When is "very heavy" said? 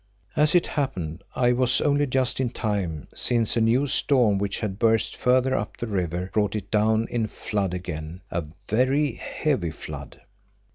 8.67-9.69